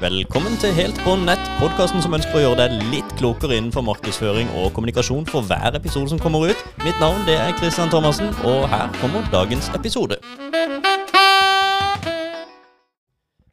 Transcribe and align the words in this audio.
Velkommen 0.00 0.56
til 0.58 0.72
Helt 0.74 0.96
på 1.04 1.12
nett, 1.22 1.42
podkasten 1.60 2.02
som 2.02 2.14
ønsker 2.16 2.34
å 2.34 2.40
gjøre 2.42 2.64
deg 2.64 2.80
litt 2.90 3.10
klokere 3.14 3.54
innenfor 3.54 3.84
markedsføring 3.86 4.48
og 4.58 4.72
kommunikasjon 4.74 5.26
for 5.28 5.46
hver 5.46 5.76
episode 5.78 6.10
som 6.10 6.18
kommer 6.18 6.48
ut. 6.50 6.62
Mitt 6.82 6.98
navn 6.98 7.22
det 7.28 7.36
er 7.38 7.54
Christian 7.60 7.92
Thomassen, 7.92 8.32
og 8.42 8.66
her 8.72 8.90
kommer 8.98 9.22
dagens 9.30 9.68
episode. 9.76 10.18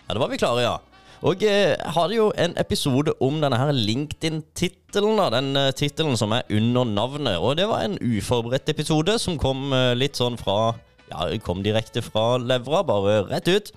Ja, 0.07 0.15
da 0.15 0.17
var 0.17 0.31
vi 0.31 0.39
klare, 0.41 0.63
ja. 0.65 0.73
Og 1.21 1.45
eh, 1.45 1.75
jeg 1.75 1.93
hadde 1.93 2.17
jo 2.17 2.31
en 2.33 2.57
episode 2.57 3.13
om 3.21 3.37
denne 3.43 3.59
her 3.61 3.69
LinkedIn-tittelen. 3.77 5.21
Den 5.35 5.53
uh, 5.53 5.69
tittelen 5.77 6.17
som 6.17 6.33
er 6.33 6.49
under 6.49 6.89
navnet. 6.89 7.37
Og 7.37 7.59
det 7.61 7.69
var 7.69 7.85
en 7.85 7.99
uforberedt 8.01 8.73
episode 8.73 9.19
som 9.21 9.37
kom 9.37 9.69
eh, 9.77 9.93
litt 9.93 10.17
sånn 10.17 10.41
fra 10.41 10.73
Ja, 11.11 11.29
kom 11.45 11.61
direkte 11.61 12.01
fra 12.01 12.39
levra, 12.41 12.81
bare 12.87 13.21
rett 13.29 13.49
ut. 13.51 13.73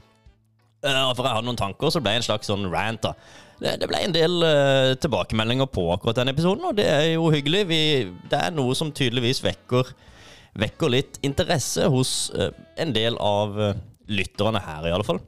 Uh, 0.85 1.14
for 1.16 1.25
jeg 1.25 1.32
hadde 1.32 1.48
noen 1.48 1.59
tanker, 1.59 1.89
så 1.89 2.00
ble 2.03 2.12
det 2.12 2.21
en 2.21 2.27
slags 2.27 2.50
sånn 2.50 2.67
rant. 2.68 3.07
da 3.07 3.14
Det, 3.57 3.77
det 3.81 3.89
ble 3.89 4.03
en 4.04 4.14
del 4.14 4.35
uh, 4.45 4.93
tilbakemeldinger 5.00 5.71
på 5.72 5.86
akkurat 5.95 6.18
den 6.21 6.32
episoden, 6.35 6.67
og 6.68 6.76
det 6.76 6.89
er 6.90 7.07
jo 7.14 7.31
hyggelig. 7.32 7.63
Vi, 7.71 7.81
det 8.29 8.40
er 8.40 8.53
noe 8.53 8.76
som 8.76 8.93
tydeligvis 8.93 9.40
vekker, 9.46 9.95
vekker 10.61 10.93
litt 10.93 11.17
interesse 11.25 11.89
hos 11.89 12.29
uh, 12.36 12.50
en 12.76 12.93
del 12.96 13.17
av 13.17 13.57
lytterne 14.04 14.61
her, 14.61 14.90
i 14.90 14.93
alle 14.93 15.09
fall. 15.09 15.23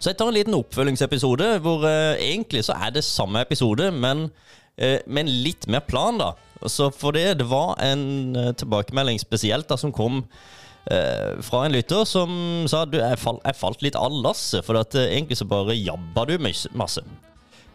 Så 0.00 0.10
jeg 0.10 0.18
tar 0.18 0.32
en 0.32 0.38
liten 0.38 0.56
oppfølgingsepisode 0.56 1.52
hvor 1.62 1.84
egentlig 1.84 2.64
så 2.66 2.74
er 2.74 2.94
det 2.94 3.04
samme 3.06 3.42
episode, 3.44 3.90
men 3.92 4.30
med 4.80 5.18
en 5.20 5.32
litt 5.44 5.66
mer 5.68 5.84
plan, 5.84 6.16
da. 6.16 6.30
Så 6.64 6.88
for 6.88 7.12
det, 7.12 7.36
det 7.42 7.46
var 7.50 7.76
en 7.84 8.32
tilbakemelding 8.56 9.20
spesielt 9.20 9.68
da 9.68 9.76
som 9.78 9.92
kom 9.92 10.22
eh, 10.88 11.40
fra 11.44 11.64
en 11.66 11.74
lytter 11.74 12.06
som 12.08 12.30
sa 12.70 12.84
du, 12.88 12.98
jeg, 13.00 13.18
fall, 13.20 13.40
jeg 13.44 13.58
falt 13.58 13.82
litt 13.84 13.98
av 13.98 14.14
lasset, 14.14 14.64
for 14.66 14.80
at, 14.80 14.94
eh, 14.96 15.12
egentlig 15.16 15.40
så 15.40 15.48
bare 15.48 15.76
jabba 15.76 16.26
du 16.28 16.36
masse. 16.40 17.04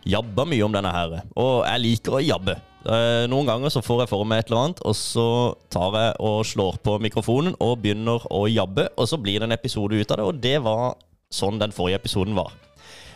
Jabba 0.06 0.46
mye 0.46 0.66
om 0.66 0.74
denne 0.74 0.94
her. 0.94 1.20
Og 1.34 1.66
jeg 1.66 1.84
liker 1.84 2.18
å 2.18 2.24
jabbe. 2.24 2.60
Eh, 2.86 3.26
noen 3.32 3.48
ganger 3.50 3.74
så 3.74 3.82
får 3.82 4.04
jeg 4.04 4.12
for 4.12 4.28
meg 4.30 4.44
et 4.44 4.52
eller 4.52 4.62
annet, 4.62 4.84
og 4.86 4.94
så 4.98 5.30
tar 5.74 5.96
jeg 5.98 6.18
og 6.28 6.44
slår 6.46 6.78
på 6.86 7.00
mikrofonen 7.02 7.56
og 7.58 7.80
begynner 7.82 8.28
å 8.30 8.46
jabbe, 8.46 8.92
og 8.94 9.10
så 9.10 9.18
blir 9.18 9.40
det 9.42 9.50
en 9.50 9.58
episode 9.58 9.98
ut 9.98 10.14
av 10.14 10.22
det, 10.22 10.28
og 10.30 10.44
det 10.44 10.60
var 10.62 10.94
sånn 11.34 11.58
den 11.62 11.74
forrige 11.74 12.04
episoden 12.04 12.38
var. 12.38 12.54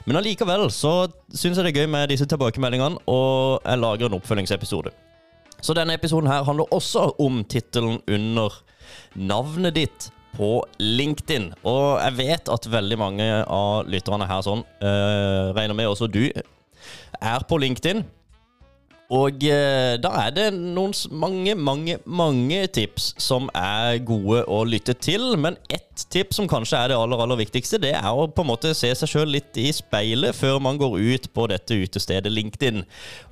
Men 0.10 0.18
allikevel 0.18 0.66
så 0.74 0.94
syns 1.30 1.60
jeg 1.60 1.68
det 1.68 1.76
er 1.76 1.84
gøy 1.84 1.92
med 1.94 2.10
disse 2.10 2.26
tilbakemeldingene, 2.26 3.04
og 3.06 3.62
jeg 3.62 3.82
lager 3.84 4.10
en 4.10 4.18
oppfølgingsepisode. 4.18 4.96
Så 5.62 5.76
denne 5.76 5.96
episoden 5.98 6.30
her 6.32 6.46
handler 6.48 6.72
også 6.74 7.10
om 7.20 7.44
tittelen 7.50 8.00
under 8.08 8.56
navnet 9.16 9.76
ditt 9.76 10.10
på 10.38 10.62
LinkedIn. 10.80 11.50
Og 11.68 12.00
jeg 12.00 12.16
vet 12.20 12.52
at 12.54 12.70
veldig 12.72 13.00
mange 13.00 13.28
av 13.44 13.90
lytterne 13.90 14.28
her 14.30 14.46
sånn, 14.46 14.64
øh, 14.64 15.52
regner 15.58 15.76
med 15.76 15.90
også 15.90 16.08
du, 16.12 16.24
er 17.20 17.46
på 17.50 17.60
LinkedIn. 17.60 18.06
Og 19.10 19.42
eh, 19.42 19.96
da 19.98 20.12
er 20.22 20.34
det 20.36 20.48
noen 20.54 20.94
mange, 21.18 21.56
mange, 21.58 21.96
mange 22.06 22.60
tips 22.70 23.16
som 23.18 23.48
er 23.58 23.98
gode 24.06 24.44
å 24.46 24.60
lytte 24.70 24.94
til. 24.94 25.32
Men 25.42 25.58
ett 25.66 26.06
tips 26.14 26.38
som 26.38 26.50
kanskje 26.50 26.78
er 26.78 26.92
det 26.92 27.00
aller, 27.00 27.24
aller 27.26 27.40
viktigste, 27.42 27.82
det 27.82 27.96
er 27.98 28.10
å 28.14 28.28
på 28.30 28.46
en 28.46 28.52
måte 28.52 28.76
se 28.78 28.92
seg 28.94 29.10
sjøl 29.10 29.34
litt 29.34 29.58
i 29.58 29.72
speilet 29.74 30.38
før 30.38 30.62
man 30.62 30.78
går 30.78 31.00
ut 31.02 31.30
på 31.34 31.48
dette 31.50 31.80
utestedet 31.82 32.30
LinkedIn. 32.34 32.86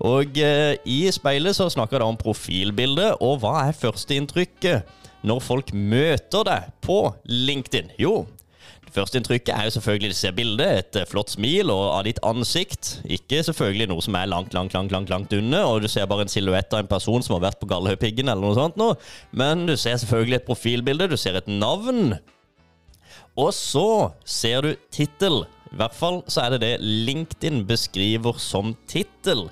Og 0.10 0.42
eh, 0.42 0.80
i 0.82 1.04
speilet 1.14 1.58
så 1.58 1.70
snakker 1.70 2.02
det 2.02 2.10
om 2.10 2.18
profilbildet, 2.26 3.22
og 3.22 3.44
hva 3.46 3.68
er 3.68 3.78
førsteinntrykket? 3.78 5.06
når 5.28 5.42
folk 5.44 5.72
møter 5.74 6.46
deg 6.48 6.68
på 6.86 7.00
LinkedIn? 7.26 7.90
Jo, 8.00 8.22
det 8.88 8.94
første 8.96 9.20
inntrykket 9.20 9.52
er 9.52 9.66
jo 9.68 9.74
selvfølgelig 9.76 10.10
det 10.14 10.18
ser 10.18 10.36
bildet, 10.38 10.78
et 10.80 11.00
eh, 11.02 11.08
flott 11.10 11.34
smil 11.34 11.74
og 11.74 11.84
av 11.92 12.06
ditt 12.08 12.22
ansikt. 12.26 12.94
Ikke 13.18 13.42
selvfølgelig 13.44 13.90
noe 13.92 14.06
som 14.06 14.16
er 14.16 14.30
langt, 14.32 14.56
langt, 14.56 14.74
langt 14.78 14.94
langt, 14.96 15.12
langt 15.12 15.36
unna, 15.36 15.66
og 15.68 15.84
du 15.84 15.90
ser 15.92 16.08
bare 16.08 16.24
en 16.24 16.32
silhuett 16.32 16.72
av 16.72 16.86
en 16.86 16.90
person 16.92 17.26
som 17.26 17.36
har 17.36 17.50
vært 17.50 17.60
på 17.60 17.68
Galdhøpiggen 17.68 18.32
eller 18.32 18.48
noe 18.48 18.56
sånt. 18.56 18.80
Nå. 18.80 18.94
Men 19.36 19.66
du 19.68 19.76
ser 19.76 20.00
selvfølgelig 20.00 20.40
et 20.40 20.48
profilbilde, 20.48 21.10
du 21.12 21.18
ser 21.20 21.36
et 21.36 21.52
navn. 21.52 22.16
Og 23.38 23.52
så 23.54 24.14
ser 24.26 24.64
du 24.64 24.72
tittel. 24.94 25.44
I 25.68 25.82
hvert 25.82 25.98
fall 25.98 26.22
så 26.32 26.46
er 26.46 26.56
det 26.56 26.64
det 26.64 26.74
LinkedIn 26.82 27.66
beskriver 27.68 28.40
som 28.42 28.72
tittel. 28.88 29.50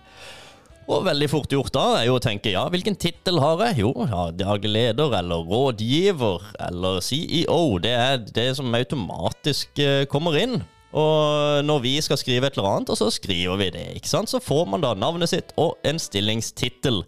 Og 0.85 1.01
veldig 1.07 1.27
fort 1.31 1.49
gjort 1.49 1.73
da 1.73 1.85
er 1.97 2.05
jo 2.05 2.19
å 2.19 2.21
tenke 2.21 2.51
ja, 2.53 2.67
hvilken 2.69 2.97
tittel 3.01 3.39
har 3.41 3.63
jeg? 3.67 3.81
Jo, 3.81 3.91
ja, 4.05 4.27
daglig 4.37 4.69
leder 4.69 5.15
eller 5.17 5.47
rådgiver 5.49 6.45
eller 6.67 7.01
CEO. 7.01 7.79
Det 7.81 7.93
er 7.97 8.19
det 8.21 8.51
som 8.59 8.77
automatisk 8.77 9.81
eh, 9.81 10.05
kommer 10.11 10.37
inn. 10.37 10.59
Og 10.95 11.65
når 11.65 11.81
vi 11.83 11.95
skal 12.05 12.19
skrive 12.21 12.47
et 12.47 12.55
eller 12.55 12.69
annet, 12.69 12.93
og 12.93 12.99
så 12.99 13.09
skriver 13.11 13.57
vi 13.59 13.71
det, 13.73 13.87
ikke 13.97 14.11
sant? 14.13 14.31
så 14.31 14.39
får 14.39 14.69
man 14.71 14.85
da 14.85 14.93
navnet 14.95 15.33
sitt 15.33 15.51
og 15.59 15.73
en 15.87 15.99
stillingstittel. 15.99 17.01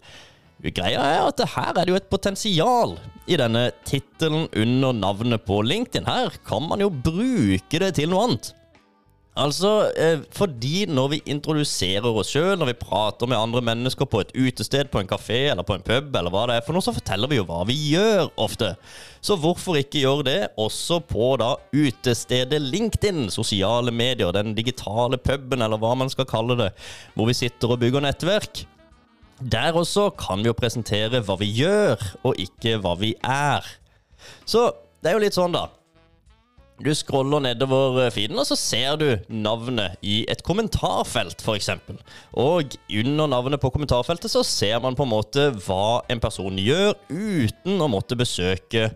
Greia 0.74 0.98
er 0.98 1.22
at 1.22 1.40
her 1.54 1.70
er 1.70 1.86
det 1.86 1.94
jo 1.94 2.00
et 2.00 2.10
potensial 2.10 2.96
i 3.30 3.38
denne 3.38 3.68
tittelen 3.86 4.48
under 4.58 4.96
navnet 4.96 5.46
på 5.46 5.62
LinkedIn. 5.62 6.08
Her 6.10 6.34
kan 6.44 6.66
man 6.66 6.82
jo 6.82 6.90
bruke 6.90 7.78
det 7.78 7.94
til 8.00 8.10
noe 8.10 8.26
annet. 8.26 8.50
Altså, 9.38 9.92
eh, 9.94 10.24
fordi 10.34 10.86
når 10.90 11.10
vi 11.12 11.18
introduserer 11.30 12.06
oss 12.10 12.32
sjøl, 12.34 12.56
når 12.58 12.72
vi 12.72 12.80
prater 12.80 13.28
med 13.30 13.38
andre 13.38 13.60
mennesker 13.62 14.08
på 14.10 14.24
et 14.24 14.32
utested, 14.34 14.90
på 14.90 14.98
en 14.98 15.10
kafé 15.10 15.44
eller 15.52 15.62
på 15.66 15.76
en 15.76 15.84
pub, 15.86 16.16
eller 16.18 16.34
hva 16.34 16.46
det 16.50 16.56
er 16.58 16.64
for 16.66 16.74
noe, 16.74 16.82
så 16.82 16.94
forteller 16.96 17.30
vi 17.30 17.38
jo 17.38 17.44
hva 17.46 17.60
vi 17.68 17.76
gjør 17.92 18.32
ofte. 18.34 18.72
Så 19.22 19.36
hvorfor 19.38 19.78
ikke 19.78 20.02
gjøre 20.02 20.26
det 20.26 20.40
også 20.58 20.98
på 21.06 21.30
da 21.38 21.52
utestedet 21.70 22.58
LinkedIn, 22.64 23.28
sosiale 23.30 23.94
medier, 23.94 24.34
den 24.34 24.56
digitale 24.58 25.20
puben, 25.22 25.62
eller 25.62 25.78
hva 25.78 25.94
man 26.02 26.10
skal 26.10 26.26
kalle 26.26 26.58
det, 26.58 26.72
hvor 27.14 27.30
vi 27.30 27.38
sitter 27.38 27.76
og 27.76 27.82
bygger 27.84 28.08
nettverk. 28.08 28.64
Der 29.38 29.76
også 29.78 30.10
kan 30.18 30.42
vi 30.42 30.50
jo 30.50 30.58
presentere 30.58 31.22
hva 31.22 31.38
vi 31.38 31.52
gjør, 31.60 32.02
og 32.26 32.42
ikke 32.42 32.80
hva 32.82 32.98
vi 32.98 33.14
er. 33.22 33.62
Så 34.42 34.72
det 34.98 35.12
er 35.12 35.20
jo 35.20 35.22
litt 35.22 35.38
sånn, 35.38 35.54
da. 35.54 35.68
Du 36.78 36.92
scroller 36.94 37.42
nedover 37.42 38.04
eh, 38.04 38.12
feeden, 38.14 38.38
og 38.38 38.46
så 38.46 38.56
ser 38.58 38.98
du 39.00 39.08
navnet 39.34 39.98
i 40.06 40.20
et 40.30 40.44
kommentarfelt, 40.46 41.42
f.eks. 41.42 41.72
Og 42.38 42.76
under 43.00 43.30
navnet 43.30 43.62
på 43.62 43.72
kommentarfeltet 43.74 44.30
så 44.30 44.44
ser 44.46 44.78
man 44.84 44.94
på 44.98 45.06
en 45.06 45.10
måte 45.10 45.48
hva 45.66 46.04
en 46.10 46.22
person 46.22 46.60
gjør, 46.62 46.94
uten 47.10 47.82
å 47.82 47.90
måtte 47.90 48.18
besøke 48.18 48.92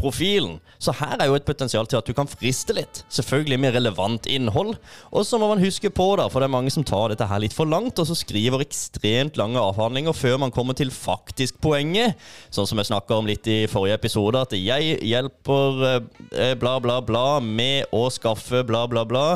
profilen. 0.00 0.58
Så 0.80 0.94
her 0.96 1.20
er 1.20 1.28
jo 1.28 1.36
et 1.36 1.46
potensial 1.46 1.86
til 1.88 2.00
at 2.00 2.08
du 2.08 2.14
kan 2.16 2.28
friste 2.30 2.74
litt. 2.76 3.02
Selvfølgelig 3.12 3.58
med 3.60 3.74
relevant 3.76 4.26
innhold. 4.30 4.74
Og 5.12 5.26
så 5.28 5.38
må 5.40 5.50
man 5.50 5.62
huske 5.62 5.92
på, 5.92 6.08
da, 6.18 6.28
for 6.32 6.40
det 6.40 6.48
er 6.48 6.56
mange 6.56 6.72
som 6.74 6.86
tar 6.86 7.12
dette 7.12 7.28
her 7.28 7.42
litt 7.42 7.56
for 7.56 7.68
langt, 7.68 8.00
og 8.00 8.08
så 8.08 8.16
skriver 8.18 8.64
ekstremt 8.64 9.38
lange 9.40 9.60
avhandlinger 9.60 10.16
før 10.16 10.40
man 10.44 10.54
kommer 10.54 10.76
til 10.78 10.92
faktisk 10.94 11.60
poenget. 11.62 12.18
Sånn 12.54 12.68
som 12.68 12.80
jeg 12.80 12.90
snakka 12.90 13.20
om 13.20 13.28
litt 13.28 13.46
i 13.50 13.62
forrige 13.70 14.00
episode, 14.00 14.40
at 14.40 14.56
jeg 14.56 14.96
hjelper 15.06 15.84
eh, 15.90 16.54
bla, 16.60 16.78
bla, 16.82 17.00
bla 17.04 17.26
med 17.44 17.92
å 17.94 18.06
skaffe 18.12 18.64
bla, 18.66 18.86
bla, 18.90 19.04
bla 19.08 19.26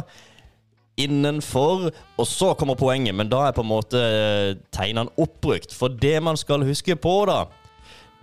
innenfor, 1.00 1.88
og 1.90 2.26
så 2.28 2.52
kommer 2.54 2.78
poenget. 2.78 3.14
Men 3.18 3.30
da 3.30 3.48
er 3.48 3.56
på 3.56 3.64
en 3.64 3.70
måte 3.70 4.00
eh, 4.00 4.54
tegnene 4.74 5.12
oppbrukt. 5.20 5.74
For 5.74 5.90
det 5.90 6.16
man 6.22 6.38
skal 6.40 6.66
huske 6.66 6.96
på, 6.96 7.14
da, 7.30 7.44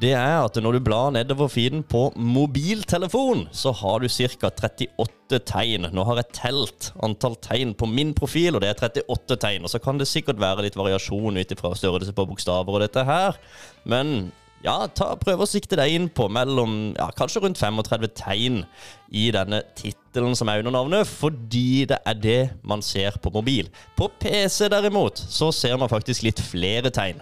det 0.02 0.16
er 0.18 0.40
at 0.42 0.58
når 0.58 0.78
du 0.78 0.82
blar 0.82 1.12
nedover 1.14 1.50
feeden 1.52 1.84
på 1.86 2.08
mobiltelefon, 2.18 3.46
så 3.54 3.74
har 3.84 4.02
du 4.02 4.10
ca. 4.10 4.50
38 4.50 5.40
tegn. 5.46 5.86
Nå 5.94 6.06
har 6.08 6.18
jeg 6.18 6.38
telt 6.40 6.90
antall 7.06 7.38
tegn 7.44 7.76
på 7.78 7.90
min 7.90 8.16
profil, 8.18 8.58
og 8.58 8.64
det 8.64 8.72
er 8.72 8.80
38 8.82 9.38
tegn. 9.44 9.68
Og 9.68 9.74
så 9.74 9.82
kan 9.84 10.02
det 10.02 10.10
sikkert 10.10 10.42
være 10.42 10.66
litt 10.66 10.78
variasjon 10.80 11.38
ut 11.38 11.54
ifra 11.54 11.74
størrelse 11.78 12.16
på 12.18 12.26
bokstaver 12.32 12.80
og 12.80 12.82
dette 12.82 13.04
her. 13.06 13.38
Men 13.86 14.32
ja, 14.66 14.76
ta, 14.94 15.12
prøv 15.22 15.44
å 15.44 15.50
sikte 15.50 15.78
deg 15.78 15.94
inn 15.94 16.08
på 16.14 16.28
mellom 16.34 16.96
ja, 16.96 17.10
kanskje 17.18 17.44
rundt 17.46 17.62
35 17.62 18.10
tegn 18.18 18.62
i 19.10 19.28
denne 19.34 19.62
tittelen 19.78 20.34
som 20.38 20.50
er 20.50 20.64
under 20.64 20.76
navnet, 20.80 21.10
fordi 21.10 21.86
det 21.90 22.02
er 22.10 22.18
det 22.18 22.42
man 22.66 22.82
ser 22.86 23.18
på 23.22 23.34
mobil. 23.34 23.70
På 23.98 24.10
PC 24.22 24.70
derimot 24.74 25.22
så 25.22 25.52
ser 25.56 25.78
man 25.82 25.94
faktisk 25.94 26.26
litt 26.26 26.42
flere 26.42 26.94
tegn. 26.94 27.22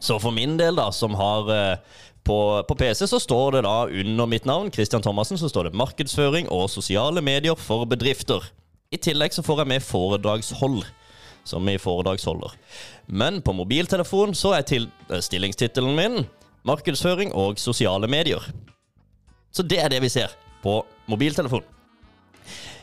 Så 0.00 0.18
for 0.22 0.34
min 0.34 0.56
del, 0.58 0.78
da, 0.78 0.90
som 0.94 1.16
har 1.18 1.50
eh, 1.54 1.78
på, 2.26 2.38
på, 2.68 2.74
PC, 2.78 3.06
så 3.10 3.20
står 3.20 3.58
det 3.58 3.64
da 3.66 3.76
under 3.88 4.26
mitt 4.30 4.46
navn, 4.46 4.70
Christian 4.72 5.02
Thomassen, 5.02 5.38
så 5.40 5.48
står 5.50 5.68
det 5.68 5.78
markedsføring 5.78 6.50
og 6.54 6.68
sosiale 6.70 7.22
medier 7.24 7.58
for 7.58 7.86
bedrifter. 7.88 8.44
I 8.92 9.00
tillegg 9.00 9.34
så 9.34 9.44
får 9.44 9.62
jeg 9.62 9.72
med 9.74 9.84
foredragshold, 9.84 10.82
som 11.48 11.68
i 11.68 11.78
foredragsholder. 11.80 12.54
Men 13.08 13.42
på 13.42 13.54
mobiltelefon 13.56 14.36
så 14.38 14.54
er 14.58 14.76
eh, 14.76 15.22
stillingstittelen 15.24 15.96
min 15.96 16.22
markedsføring 16.68 17.32
og 17.34 17.58
sosiale 17.58 18.08
medier. 18.10 18.44
Så 19.52 19.64
det 19.64 19.80
er 19.82 19.90
det 19.90 20.02
vi 20.04 20.12
ser 20.12 20.34
på 20.62 20.82
mobiltelefon. 21.08 21.64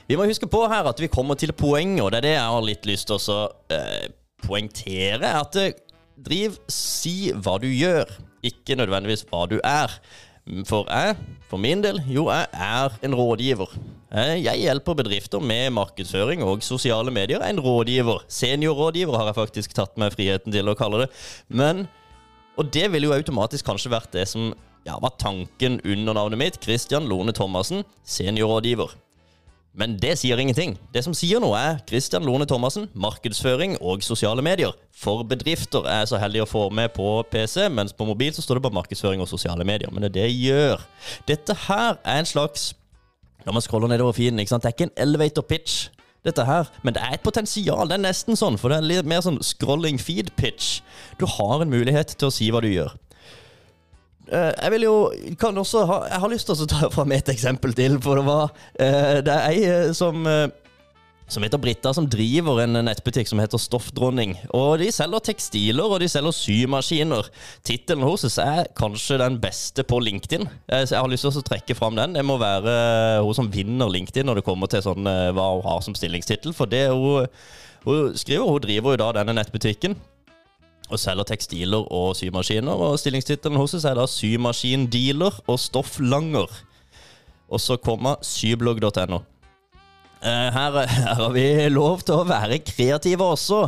Vi 0.06 0.18
må 0.18 0.28
huske 0.30 0.48
på 0.50 0.66
her 0.70 0.86
at 0.86 1.00
vi 1.02 1.10
kommer 1.10 1.38
til 1.38 1.54
poenget, 1.54 2.04
og 2.04 2.12
det 2.12 2.20
er 2.20 2.28
det 2.28 2.36
jeg 2.36 2.54
har 2.54 2.66
litt 2.66 2.86
lyst 2.86 3.10
til 3.10 3.18
å 3.18 3.46
eh, 3.74 4.10
poengtere. 4.46 5.32
At 5.42 5.56
det 5.58 5.70
driv, 6.18 6.58
si 6.72 7.32
hva 7.34 7.58
du 7.62 7.68
gjør, 7.70 8.10
ikke 8.46 8.78
nødvendigvis 8.80 9.26
hva 9.30 9.46
du 9.50 9.58
er. 9.66 9.92
For 10.70 10.86
jeg, 10.86 11.16
for 11.50 11.58
min 11.58 11.82
del, 11.82 11.98
jo, 12.06 12.28
jeg 12.30 12.46
er 12.54 12.94
en 13.08 13.16
rådgiver. 13.18 13.72
Eh, 14.14 14.44
Jeg 14.46 14.62
hjelper 14.62 14.94
bedrifter 15.00 15.42
med 15.42 15.72
markedsføring 15.74 16.44
og 16.46 16.62
sosiale 16.64 17.10
medier. 17.12 17.40
Jeg 17.42 17.50
er 17.50 17.56
en 17.56 17.64
rådgiver. 17.66 18.22
Seniorrådgiver 18.30 19.18
har 19.18 19.32
jeg 19.32 19.40
faktisk 19.40 19.74
tatt 19.74 19.98
meg 19.98 20.14
friheten 20.14 20.54
til 20.54 20.70
å 20.70 20.78
kalle 20.78 21.06
det. 21.06 21.10
Men, 21.50 21.88
og 22.58 22.70
det 22.74 22.92
ville 22.94 23.10
jo 23.10 23.18
automatisk 23.18 23.66
kanskje 23.66 23.92
vært 23.96 24.14
det 24.14 24.28
som 24.30 24.54
ja, 24.86 25.00
var 25.02 25.16
tanken 25.18 25.80
under 25.82 26.14
navnet 26.14 26.38
mitt. 26.44 26.62
Christian 26.62 27.10
Lone 27.10 27.34
Thomassen, 27.34 27.82
seniorrådgiver. 28.06 28.94
Men 29.76 29.98
det 30.00 30.14
sier 30.22 30.40
ingenting. 30.40 30.78
Det 30.96 31.04
som 31.04 31.14
sier 31.16 31.42
noe, 31.44 31.60
er 31.60 31.82
Christian 31.90 32.24
Lone 32.24 32.48
Thomassen, 32.48 32.88
markedsføring 32.96 33.76
og 33.84 34.04
sosiale 34.08 34.44
medier. 34.46 34.72
For 34.96 35.26
bedrifter 35.28 35.84
er 35.92 36.06
så 36.08 36.20
heldig 36.22 36.46
å 36.46 36.48
få 36.48 36.70
med 36.72 36.94
på 36.96 37.10
PC, 37.32 37.68
mens 37.68 37.92
på 37.92 38.08
mobil 38.08 38.32
så 38.36 38.44
står 38.46 38.60
det 38.60 38.66
bare 38.70 38.78
markedsføring 38.80 39.24
og 39.24 39.28
sosiale 39.28 39.68
medier. 39.68 39.92
Men 39.92 40.06
det 40.06 40.14
er 40.14 40.16
det 40.16 40.30
jeg 40.30 40.40
gjør. 40.46 40.86
Dette 41.28 41.58
her 41.68 42.00
er 42.04 42.24
en 42.24 42.32
slags 42.32 42.74
Når 43.46 43.54
man 43.54 43.62
scroller 43.62 43.92
nedover 43.92 44.16
feeden, 44.18 44.40
ikke 44.42 44.50
sant? 44.50 44.64
det 44.64 44.72
er 44.72 44.74
ikke 44.74 44.88
en 44.88 45.02
elevator 45.04 45.44
pitch. 45.46 45.90
Dette 46.26 46.42
her, 46.46 46.66
Men 46.82 46.96
det 46.96 47.04
er 47.06 47.14
et 47.14 47.22
potensial. 47.22 47.86
Det 47.86 48.00
er 48.00 48.02
nesten 48.02 48.34
sånn, 48.34 48.58
for 48.58 48.74
det 48.74 48.80
er 48.80 48.88
litt 48.90 49.06
mer 49.06 49.22
sånn 49.22 49.38
scrolling 49.46 50.00
feed 50.02 50.32
pitch. 50.40 50.80
Du 51.20 51.28
har 51.30 51.62
en 51.62 51.70
mulighet 51.70 52.16
til 52.18 52.32
å 52.32 52.34
si 52.34 52.50
hva 52.50 52.64
du 52.66 52.72
gjør. 52.72 52.96
Eh, 54.26 54.52
jeg 54.58 54.74
vil 54.74 54.88
jo 54.88 54.98
kan 55.38 55.58
også 55.58 55.86
ha, 55.86 55.98
Jeg 56.10 56.22
har 56.24 56.32
lyst 56.32 56.50
til 56.50 56.58
å 56.66 56.70
ta 56.70 56.92
fram 56.94 57.14
et 57.16 57.30
eksempel 57.30 57.76
til. 57.78 58.00
For 58.04 58.20
det 58.20 58.28
var 58.28 58.54
eh, 58.80 59.18
Det 59.26 59.34
er 59.34 59.50
ei 59.52 59.66
eh, 59.70 59.92
som 59.96 60.26
som 61.26 61.42
heter 61.42 61.58
Britta, 61.58 61.90
som 61.90 62.06
driver 62.06 62.60
en 62.62 62.78
nettbutikk 62.86 63.26
som 63.26 63.40
heter 63.42 63.58
Stoffdronning. 63.58 64.36
Og 64.54 64.78
De 64.78 64.92
selger 64.94 65.24
tekstiler 65.26 65.90
og 65.90 65.98
de 66.04 66.06
selger 66.06 66.36
symaskiner. 66.38 67.32
Tittelen 67.66 68.06
hennes 68.06 68.38
er 68.44 68.70
kanskje 68.78 69.18
den 69.18 69.40
beste 69.42 69.82
på 69.90 69.98
LinkedIn. 70.06 70.46
Jeg 70.70 70.94
har 70.94 71.10
lyst 71.10 71.26
til 71.26 71.42
å 71.42 71.48
trekke 71.50 71.74
fram 71.74 71.98
den. 71.98 72.14
Det 72.14 72.22
må 72.22 72.38
være 72.38 73.26
hun 73.26 73.40
som 73.40 73.50
vinner 73.50 73.90
LinkedIn 73.90 74.30
når 74.30 74.44
det 74.44 74.46
kommer 74.46 74.70
til 74.70 74.86
sånn, 74.86 75.02
hva 75.02 75.48
hun 75.56 75.66
har 75.66 75.82
som 75.82 75.98
stillingstittel. 75.98 76.54
For 76.54 76.70
det 76.70 76.92
hun, 76.94 77.26
hun 77.90 78.14
skriver, 78.14 78.46
hun 78.46 78.62
driver 78.62 78.94
jo 78.94 79.02
da 79.08 79.16
denne 79.18 79.40
nettbutikken 79.42 79.98
og 80.90 81.02
selger 81.02 81.28
tekstiler 81.32 81.86
og 81.94 82.16
symaskiner. 82.18 82.74
Og 82.74 83.00
stillingstittelen 83.02 83.58
hos 83.60 83.74
oss 83.74 83.86
er 83.86 83.96
da 83.98 84.06
'Symaskindealer 84.06 85.42
og 85.48 85.60
stofflanger'. 85.60 86.62
Og 87.50 87.60
så 87.62 87.78
kommer 87.78 88.16
syblogg.no. 88.22 89.22
Eh, 90.26 90.50
Her, 90.54 90.88
her 90.88 91.16
har 91.20 91.34
vi 91.36 91.46
lov 91.70 92.02
til 92.02 92.16
å 92.16 92.26
være 92.26 92.58
kreative 92.66 93.26
også, 93.36 93.60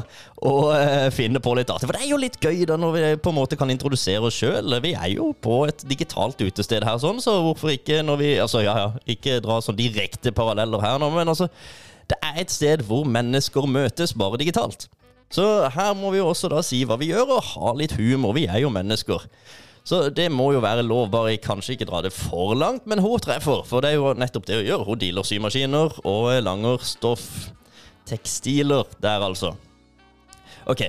og 0.48 0.64
uh, 0.74 1.10
finne 1.14 1.42
på 1.44 1.54
litt 1.58 1.70
artig. 1.70 1.90
For 1.90 1.98
det 1.98 2.06
er 2.06 2.10
jo 2.10 2.22
litt 2.22 2.40
gøy 2.42 2.66
da 2.70 2.78
når 2.80 2.96
vi 2.96 3.04
på 3.22 3.34
en 3.34 3.38
måte 3.38 3.60
kan 3.60 3.70
introdusere 3.70 4.26
oss 4.26 4.40
sjøl. 4.40 4.80
Vi 4.82 4.96
er 4.98 5.12
jo 5.14 5.34
på 5.34 5.66
et 5.68 5.86
digitalt 5.90 6.42
utested 6.42 6.88
her, 6.88 6.98
sånn, 7.04 7.22
så 7.22 7.38
hvorfor 7.46 7.76
ikke 7.76 8.02
når 8.06 8.22
vi 8.22 8.32
Altså, 8.38 8.62
ja 8.66 8.74
ja, 8.78 8.90
ikke 9.06 9.40
dra 9.44 9.60
sånn 9.62 9.78
direkte 9.78 10.34
paralleller 10.36 10.82
her 10.82 10.98
nå, 11.02 11.10
men 11.14 11.28
altså 11.28 11.50
Det 12.08 12.18
er 12.24 12.38
et 12.42 12.52
sted 12.54 12.84
hvor 12.88 13.04
mennesker 13.06 13.66
møtes, 13.68 14.14
bare 14.16 14.40
digitalt. 14.40 14.88
Så 15.34 15.46
her 15.74 15.96
må 15.98 16.12
vi 16.14 16.22
jo 16.22 16.30
også 16.32 16.50
da 16.52 16.62
si 16.64 16.84
hva 16.88 16.98
vi 17.00 17.12
gjør, 17.12 17.38
og 17.38 17.48
ha 17.54 17.74
litt 17.78 17.98
humor. 18.00 18.36
Vi 18.38 18.46
er 18.48 18.62
jo 18.64 18.72
mennesker. 18.74 19.28
Så 19.88 20.10
det 20.12 20.28
må 20.32 20.50
jo 20.52 20.60
være 20.64 20.84
lov, 20.84 21.08
bare 21.12 21.34
jeg 21.34 21.44
kanskje 21.46 21.78
ikke 21.78 21.88
dra 21.88 22.02
det 22.04 22.12
for 22.16 22.56
langt, 22.60 22.88
men 22.92 23.00
hun 23.04 23.20
treffer. 23.24 23.64
For 23.68 23.84
det 23.84 23.94
er 23.94 24.02
jo 24.02 24.14
nettopp 24.20 24.48
det 24.48 24.60
hun 24.60 24.68
gjør. 24.68 24.86
Hun 24.90 25.00
dealer 25.04 25.28
symaskiner 25.28 26.00
og 26.08 26.32
langer 26.44 26.84
stoff. 26.84 27.28
Tekstiler 28.08 28.88
der, 29.04 29.24
altså. 29.24 29.54
Ok. 30.68 30.84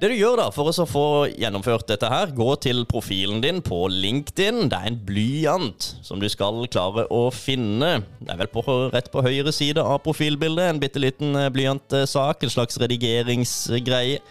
Det 0.00 0.08
du 0.08 0.14
gjør 0.16 0.38
da 0.40 0.46
for 0.48 0.70
å 0.72 0.84
få 0.88 1.06
gjennomført 1.28 1.90
dette 1.90 2.08
her, 2.08 2.30
gå 2.32 2.54
til 2.64 2.86
profilen 2.88 3.42
din 3.44 3.58
på 3.60 3.82
LinkedIn. 3.92 4.70
Det 4.72 4.78
er 4.78 4.88
en 4.88 4.96
blyant 5.04 5.88
som 6.00 6.22
du 6.22 6.24
skal 6.32 6.62
klare 6.72 7.04
å 7.12 7.26
finne. 7.36 7.90
Det 8.16 8.32
er 8.32 8.38
vel 8.40 8.48
på, 8.48 8.64
rett 8.94 9.10
på 9.12 9.20
høyre 9.26 9.52
side 9.52 9.84
av 9.84 10.00
profilbildet. 10.06 10.70
En 10.70 10.80
bitte 10.80 11.02
liten 11.04 11.36
eh, 11.36 11.50
blyantsak, 11.52 12.40
en 12.40 12.54
slags 12.54 12.80
redigeringsgreie. 12.80 14.22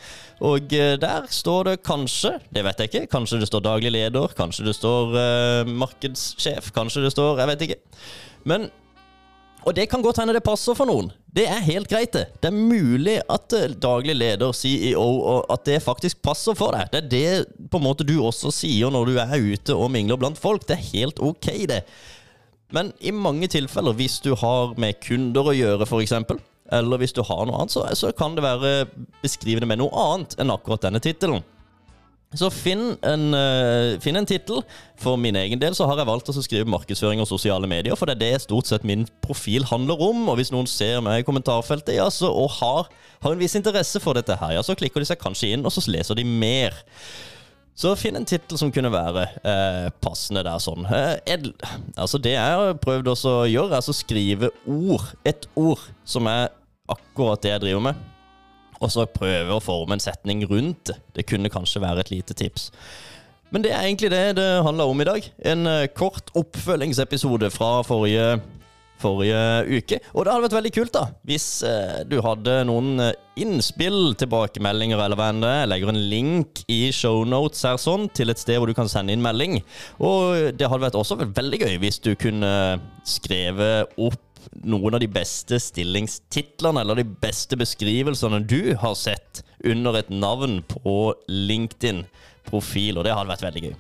Og 0.50 0.74
eh, 0.74 0.96
der 0.98 1.30
står 1.30 1.70
det 1.70 1.78
kanskje, 1.86 2.40
det 2.50 2.66
vet 2.66 2.82
jeg 2.82 2.90
ikke, 2.90 3.06
kanskje 3.14 3.44
det 3.44 3.52
står 3.52 3.68
daglig 3.70 3.94
leder, 3.94 4.34
kanskje 4.42 4.66
det 4.72 4.74
står 4.80 5.14
uh, 5.14 5.70
markedssjef, 5.70 6.74
kanskje 6.74 7.06
det 7.06 7.14
står 7.14 7.44
Jeg 7.44 7.54
vet 7.54 7.68
ikke. 7.68 7.82
Men 8.50 8.72
og 9.70 9.76
det 9.78 9.86
kan 9.92 10.02
godt 10.02 10.18
hende 10.18 10.34
det 10.34 10.42
passer 10.46 10.74
for 10.78 10.90
noen. 10.90 11.12
Det 11.30 11.44
er 11.46 11.62
helt 11.62 11.90
greit, 11.92 12.16
det. 12.16 12.26
Det 12.42 12.50
er 12.50 12.56
mulig 12.58 13.20
at 13.30 13.54
eh, 13.54 13.76
daglig 13.78 14.16
leder, 14.18 14.54
CEO, 14.56 15.04
og 15.04 15.52
at 15.54 15.68
det 15.70 15.84
faktisk 15.86 16.24
passer 16.26 16.58
for 16.58 16.74
deg. 16.74 16.90
Det 16.90 17.02
er 17.04 17.10
det 17.12 17.68
på 17.70 17.78
en 17.78 17.86
måte 17.86 18.08
du 18.08 18.16
også 18.18 18.50
sier 18.56 18.90
når 18.94 19.12
du 19.12 19.20
er 19.22 19.36
ute 19.38 19.76
og 19.78 19.92
mingler 19.94 20.18
blant 20.18 20.42
folk. 20.42 20.66
Det 20.66 20.80
er 20.80 20.88
helt 20.96 21.22
ok, 21.22 21.52
det. 21.70 21.84
Men 22.74 22.92
i 23.02 23.14
mange 23.14 23.50
tilfeller, 23.50 23.94
hvis 23.98 24.20
du 24.26 24.34
har 24.38 24.74
med 24.82 24.98
kunder 25.06 25.52
å 25.52 25.56
gjøre, 25.58 25.86
f.eks., 25.86 26.18
eller 26.70 27.02
hvis 27.02 27.16
du 27.18 27.24
har 27.26 27.46
noe 27.46 27.62
annet, 27.62 27.74
så, 27.74 27.86
så 27.98 28.12
kan 28.14 28.36
det 28.38 28.46
være 28.46 28.74
beskrivende 29.24 29.70
med 29.70 29.82
noe 29.82 30.04
annet 30.14 30.36
enn 30.42 30.54
akkurat 30.54 30.86
denne 30.86 31.02
tittelen. 31.02 31.46
Så 32.38 32.52
finn 32.54 32.92
en, 33.02 33.24
uh, 33.34 33.96
finn 34.04 34.20
en 34.20 34.28
tittel. 34.30 34.62
For 35.02 35.18
min 35.18 35.38
egen 35.40 35.62
del 35.62 35.74
så 35.74 35.88
har 35.90 35.98
jeg 35.98 36.10
valgt 36.10 36.30
å 36.30 36.36
skrive 36.38 36.70
markedsføring 36.70 37.24
og 37.24 37.30
sosiale 37.30 37.70
medier, 37.70 37.98
for 37.98 38.06
det 38.06 38.20
er 38.20 38.22
det 38.22 38.44
stort 38.44 38.70
sett 38.70 38.86
min 38.86 39.08
profil 39.26 39.66
handler 39.66 40.02
om. 40.10 40.28
Og 40.30 40.38
hvis 40.38 40.54
noen 40.54 40.70
ser 40.70 41.02
meg 41.06 41.24
i 41.24 41.26
kommentarfeltet 41.26 41.98
ja, 41.98 42.06
så, 42.14 42.30
og 42.30 42.54
har, 42.60 42.92
har 43.26 43.34
en 43.34 43.42
viss 43.42 43.58
interesse 43.58 44.02
for 44.04 44.20
dette 44.20 44.38
her, 44.38 44.60
ja, 44.60 44.66
så 44.66 44.78
klikker 44.78 45.02
de 45.02 45.10
seg 45.10 45.22
kanskje 45.22 45.56
inn, 45.56 45.66
og 45.66 45.74
så 45.74 45.86
leser 45.90 46.20
de 46.20 46.28
mer. 46.28 46.78
Så 47.80 47.96
finn 47.96 48.20
en 48.20 48.28
tittel 48.28 48.60
som 48.60 48.74
kunne 48.76 48.92
være 48.92 49.24
eh, 49.40 49.90
passende 50.04 50.44
der 50.46 50.62
sånn. 50.62 50.84
Eh, 50.86 51.40
altså 51.96 52.20
det 52.22 52.36
jeg 52.36 52.60
har 52.60 52.78
prøvd 52.84 53.14
også 53.16 53.36
å 53.40 53.50
gjøre, 53.50 53.80
er 53.80 53.90
å 53.90 53.96
skrive 53.96 54.52
ord. 54.68 55.14
Et 55.24 55.50
ord 55.58 55.88
som 56.04 56.28
er 56.30 56.50
akkurat 56.92 57.42
det 57.42 57.56
jeg 57.56 57.66
driver 57.70 57.90
med 57.90 58.09
og 58.80 58.92
så 58.94 59.08
prøve 59.12 59.56
å 59.56 59.64
forme 59.64 59.98
en 59.98 60.04
setning 60.04 60.46
rundt 60.50 60.92
det. 60.92 60.98
Det 61.16 61.28
kunne 61.30 61.52
kanskje 61.52 61.84
være 61.84 62.06
et 62.06 62.14
lite 62.14 62.38
tips. 62.38 62.70
Men 63.54 63.66
det 63.66 63.74
er 63.74 63.88
egentlig 63.88 64.12
det 64.14 64.38
det 64.38 64.50
handler 64.66 64.92
om 64.92 65.02
i 65.02 65.10
dag. 65.10 65.28
En 65.52 65.68
uh, 65.68 65.90
kort 65.98 66.30
oppfølgingsepisode 66.38 67.50
fra 67.52 67.80
forrige, 67.86 68.38
forrige 69.02 69.40
uke. 69.80 70.00
Og 70.14 70.26
det 70.26 70.34
hadde 70.34 70.46
vært 70.46 70.58
veldig 70.60 70.74
kult 70.76 70.94
da 70.94 71.08
hvis 71.28 71.48
uh, 71.66 72.04
du 72.06 72.20
hadde 72.26 72.60
noen 72.70 73.02
uh, 73.02 73.16
innspill, 73.40 74.14
tilbakemeldinger 74.22 75.02
eller 75.02 75.18
hva 75.18 75.32
enn 75.34 75.42
det. 75.42 75.56
Jeg 75.64 75.72
legger 75.74 75.94
en 75.94 76.02
link 76.14 76.64
i 76.70 76.80
shownotes 76.94 77.66
her 77.66 77.82
sånn 77.82 78.06
til 78.14 78.30
et 78.30 78.42
sted 78.42 78.62
hvor 78.62 78.70
du 78.70 78.78
kan 78.78 78.92
sende 78.92 79.16
inn 79.16 79.26
melding. 79.26 79.60
Og 79.98 80.54
det 80.54 80.70
hadde 80.70 80.86
vært 80.86 81.00
også 81.00 81.18
veldig 81.26 81.64
gøy 81.66 81.80
hvis 81.82 82.02
du 82.06 82.14
kunne 82.22 82.54
skrevet 83.08 83.98
opp 83.98 84.29
noen 84.64 84.96
av 84.96 85.04
de 85.04 85.10
beste 85.12 85.60
stillingstitlene 85.62 86.84
eller 86.84 87.02
de 87.02 87.06
beste 87.22 87.58
beskrivelsene 87.60 88.42
du 88.48 88.74
har 88.80 88.96
sett 88.98 89.44
under 89.68 90.00
et 90.00 90.10
navn 90.10 90.62
på 90.70 91.14
LinkedIn-profil, 91.28 92.98
og 92.98 93.06
det 93.08 93.16
hadde 93.16 93.34
vært 93.34 93.48
veldig 93.50 93.66
gøy. 93.68 93.78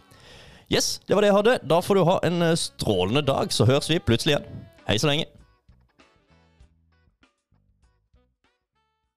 Yes, 0.69 0.99
det 1.07 1.17
var 1.17 1.25
det 1.25 1.31
jeg 1.31 1.39
hadde. 1.39 1.57
Da 1.65 1.79
får 1.81 1.97
du 1.97 2.05
ha 2.05 2.19
en 2.27 2.45
strålende 2.59 3.25
dag, 3.25 3.53
så 3.53 3.65
høres 3.69 3.89
vi 3.89 4.01
plutselig 4.03 4.35
igjen. 4.35 4.63
Hei 4.89 4.99
så 5.01 5.09
lenge. 5.09 5.29